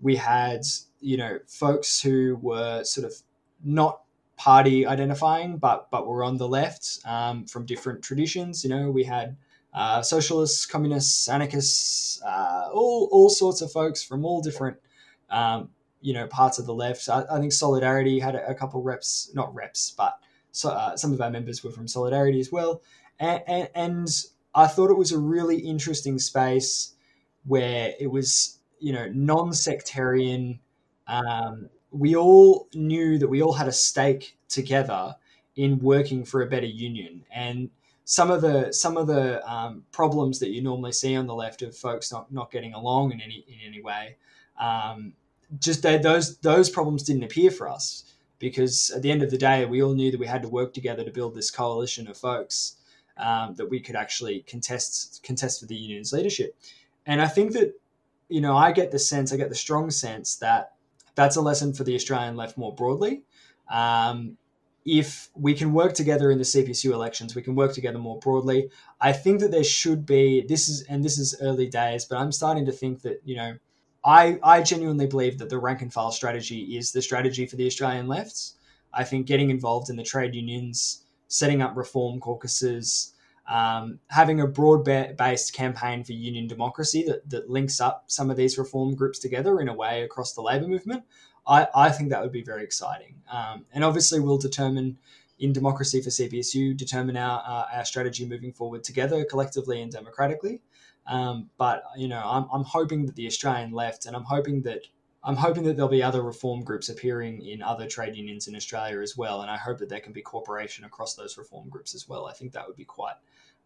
[0.00, 0.62] we had
[1.00, 3.14] you know folks who were sort of
[3.64, 4.02] not
[4.36, 8.64] party identifying, but but were on the left um, from different traditions.
[8.64, 9.36] You know, we had
[9.72, 14.76] uh, socialists, communists, anarchists, uh, all all sorts of folks from all different
[15.30, 17.08] um, you know parts of the left.
[17.08, 20.18] I, I think Solidarity had a, a, couple reps, not reps, but
[20.50, 22.82] so, uh, some of our members were from Solidarity as well,
[23.18, 24.08] and, and, and
[24.54, 26.91] I thought it was a really interesting space
[27.44, 30.60] where it was you know non-sectarian.
[31.06, 35.16] Um, we all knew that we all had a stake together
[35.56, 37.24] in working for a better union.
[37.30, 37.70] And
[38.04, 41.62] some of the some of the um, problems that you normally see on the left
[41.62, 44.16] of folks not, not getting along in any in any way
[44.58, 45.12] um,
[45.58, 48.04] just they, those those problems didn't appear for us
[48.38, 50.74] because at the end of the day we all knew that we had to work
[50.74, 52.76] together to build this coalition of folks
[53.18, 56.56] um, that we could actually contest contest for the union's leadership
[57.06, 57.74] and I think that
[58.28, 60.72] you know I get the sense I get the strong sense that
[61.14, 63.22] that's a lesson for the Australian left more broadly.
[63.70, 64.36] Um,
[64.84, 68.68] if we can work together in the CPSU elections, we can work together more broadly.
[69.00, 72.32] I think that there should be this is and this is early days, but I'm
[72.32, 73.56] starting to think that you know,
[74.04, 77.66] I I genuinely believe that the rank and file strategy is the strategy for the
[77.66, 78.54] Australian lefts.
[78.92, 83.14] I think getting involved in the trade unions, setting up reform caucuses,
[83.48, 88.36] um, having a broad based campaign for union democracy that, that links up some of
[88.36, 91.02] these reform groups together in a way across the labour movement,
[91.46, 93.16] I, I think that would be very exciting.
[93.30, 94.98] Um, and obviously, we'll determine
[95.38, 100.60] in democracy for CPSU, determine our, uh, our strategy moving forward together collectively and democratically.
[101.06, 104.82] Um, but you know, I'm, I'm hoping that the Australian left, and I'm hoping that
[105.24, 109.00] I'm hoping that there'll be other reform groups appearing in other trade unions in Australia
[109.00, 112.08] as well, and I hope that there can be cooperation across those reform groups as
[112.08, 112.26] well.
[112.26, 113.14] I think that would be quite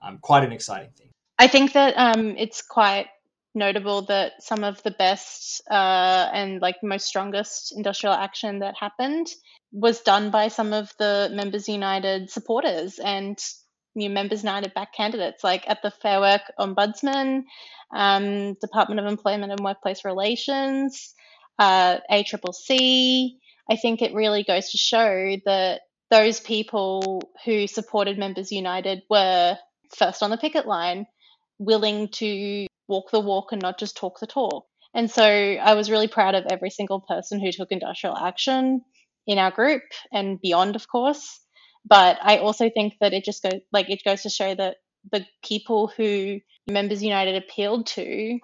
[0.02, 1.08] um, quite an exciting thing.
[1.38, 3.06] I think that um, it's quite
[3.54, 9.26] notable that some of the best uh, and like most strongest industrial action that happened
[9.72, 13.38] was done by some of the Members United supporters and
[13.94, 17.44] new Members United back candidates, like at the Fair Work Ombudsman,
[17.94, 21.14] um, Department of Employment and Workplace Relations,
[21.58, 23.32] uh, ACCC.
[23.70, 29.58] I think it really goes to show that those people who supported Members United were
[29.96, 31.06] first on the picket line,
[31.58, 34.66] willing to walk the walk and not just talk the talk.
[34.94, 38.82] And so I was really proud of every single person who took industrial action
[39.26, 39.82] in our group
[40.12, 41.40] and beyond, of course,
[41.86, 44.76] But I also think that it just goes like it goes to show that
[45.12, 48.38] the people who Members United appealed to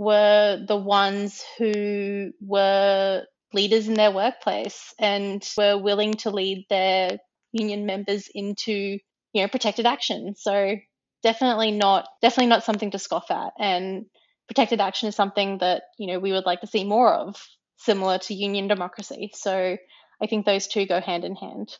[0.00, 3.22] were the ones who were
[3.52, 7.18] leaders in their workplace and were willing to lead their
[7.52, 8.98] union members into
[9.34, 10.34] you know protected action.
[10.38, 10.76] So
[11.22, 13.52] definitely not definitely not something to scoff at.
[13.58, 14.06] And
[14.48, 17.36] protected action is something that you know we would like to see more of
[17.76, 19.30] similar to union democracy.
[19.34, 19.76] So
[20.22, 21.76] i think those two go hand in hand.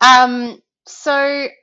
[0.00, 1.12] Um, so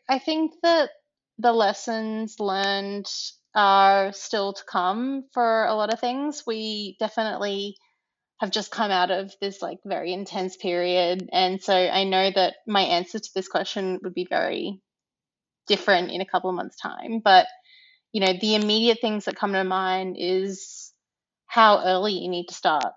[0.08, 0.90] i think that
[1.38, 3.08] the lessons learned
[3.56, 6.44] are still to come for a lot of things.
[6.46, 7.78] We definitely
[8.40, 11.30] have just come out of this like very intense period.
[11.32, 14.82] And so i know that my answer to this question would be very
[15.68, 17.22] different in a couple of months time.
[17.24, 17.48] But
[18.12, 20.92] you know the immediate things that come to mind is
[21.48, 22.94] how early you need to start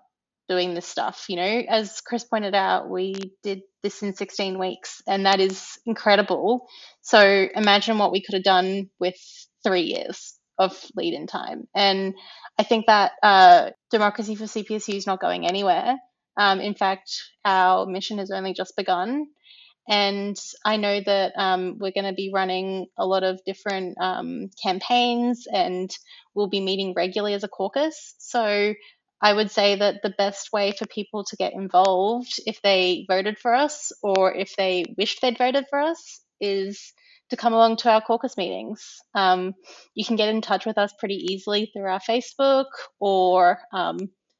[0.49, 1.25] doing this stuff.
[1.29, 5.79] You know as chris pointed out we did this in 16 weeks and that is
[5.85, 6.67] incredible.
[7.01, 9.15] So imagine what we could have done with
[9.63, 12.13] three years of lead in time and
[12.59, 15.95] I think that uh, democracy for CPSU is not going anywhere.
[16.35, 17.09] Um, in fact,
[17.45, 19.27] our mission has only just begun.
[19.87, 24.49] And I know that um, we're going to be running a lot of different um,
[24.61, 25.89] campaigns and
[26.35, 28.13] we'll be meeting regularly as a caucus.
[28.19, 28.73] So
[29.21, 33.39] I would say that the best way for people to get involved if they voted
[33.39, 36.93] for us or if they wished they'd voted for us is
[37.29, 38.97] to come along to our caucus meetings.
[39.13, 39.53] Um,
[39.93, 42.65] you can get in touch with us pretty easily through our Facebook
[42.99, 43.97] or um,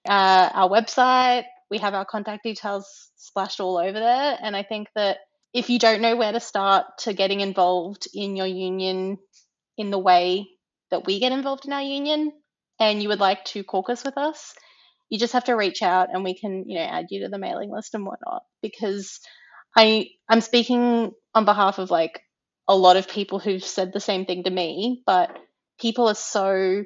[0.07, 1.45] uh, our website.
[1.69, 4.37] We have our contact details splashed all over there.
[4.41, 5.17] And I think that
[5.53, 9.17] if you don't know where to start to getting involved in your union
[9.77, 10.47] in the way
[10.91, 12.31] that we get involved in our union
[12.79, 14.53] and you would like to caucus with us,
[15.09, 17.37] you just have to reach out and we can, you know, add you to the
[17.37, 18.43] mailing list and whatnot.
[18.61, 19.19] Because
[19.75, 22.21] I I'm speaking on behalf of like
[22.69, 25.35] a lot of people who've said the same thing to me, but
[25.79, 26.83] people are so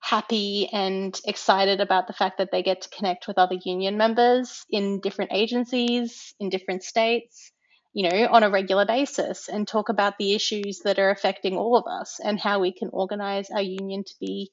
[0.00, 4.64] happy and excited about the fact that they get to connect with other union members
[4.70, 7.50] in different agencies, in different states,
[7.92, 11.76] you know, on a regular basis and talk about the issues that are affecting all
[11.76, 14.52] of us and how we can organize our union to be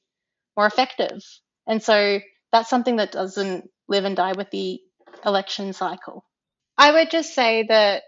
[0.56, 1.22] more effective.
[1.68, 2.18] And so
[2.50, 4.80] that's something that doesn't live and die with the
[5.24, 6.24] election cycle.
[6.76, 8.02] I would just say that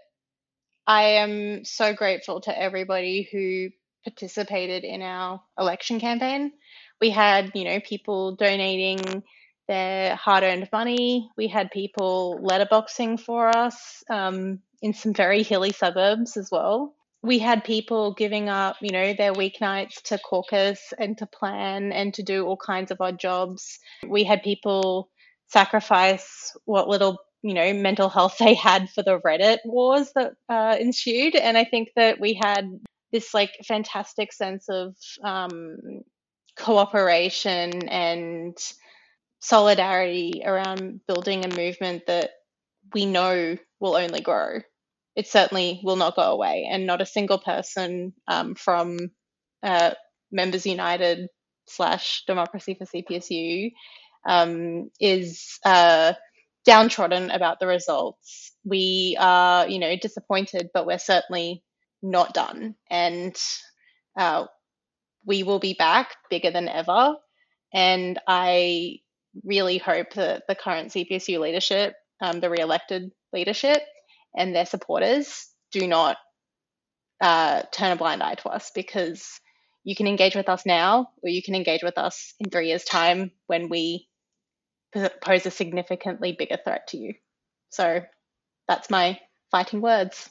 [0.87, 3.69] I am so grateful to everybody who
[4.03, 6.51] participated in our election campaign.
[7.01, 9.23] We had, you know, people donating
[9.67, 11.29] their hard earned money.
[11.37, 16.95] We had people letterboxing for us um, in some very hilly suburbs as well.
[17.23, 22.13] We had people giving up, you know, their weeknights to caucus and to plan and
[22.13, 23.79] to do all kinds of odd jobs.
[24.07, 25.09] We had people
[25.47, 30.75] sacrifice what little you know mental health they had for the Reddit wars that uh,
[30.79, 32.65] ensued, and I think that we had
[33.11, 35.77] this like fantastic sense of um,
[36.57, 38.57] cooperation and
[39.39, 42.31] solidarity around building a movement that
[42.95, 44.59] we know will only grow.
[45.15, 48.97] It certainly will not go away, and not a single person um, from
[49.61, 49.91] uh,
[50.31, 51.27] Members United
[51.67, 53.71] slash Democracy for CPSU
[54.27, 56.13] um, is uh,
[56.65, 58.53] downtrodden about the results.
[58.65, 61.63] We are, you know, disappointed, but we're certainly
[62.01, 62.75] not done.
[62.89, 63.35] And
[64.17, 64.45] uh,
[65.25, 67.15] we will be back bigger than ever.
[67.73, 68.99] And I
[69.43, 73.81] really hope that the current CPSU leadership, um, the re-elected leadership,
[74.35, 76.17] and their supporters do not
[77.21, 79.27] uh, turn a blind eye to us because
[79.83, 82.83] you can engage with us now, or you can engage with us in three years'
[82.83, 84.07] time when we
[85.21, 87.13] pose a significantly bigger threat to you.
[87.69, 88.01] So
[88.67, 89.19] that's my
[89.51, 90.29] fighting words.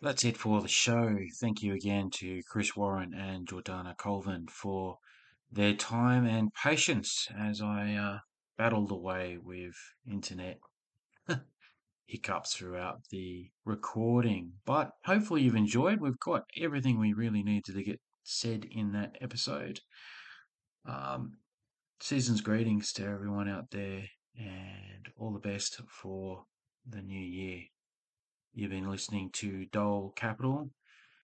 [0.00, 1.16] That's it for the show.
[1.40, 4.98] Thank you again to Chris Warren and Jordana Colvin for
[5.50, 8.18] their time and patience as I uh,
[8.58, 9.74] battled away with
[10.10, 10.58] internet
[12.06, 14.54] hiccups throughout the recording.
[14.64, 16.00] But hopefully you've enjoyed.
[16.00, 19.80] We've got everything we really needed to get said in that episode.
[20.84, 21.36] Um,
[22.02, 24.02] season's greetings to everyone out there
[24.36, 26.44] and all the best for
[26.84, 27.60] the new year.
[28.52, 30.70] You've been listening to Dole Capital